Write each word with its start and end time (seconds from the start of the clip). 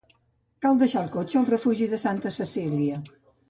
Cal 0.65 0.79
deixar 0.83 1.03
el 1.03 1.11
cotxe 1.17 1.39
al 1.41 1.47
refugi 1.51 1.91
de 1.95 2.03
Santa 2.07 2.35
Cecília. 2.41 3.03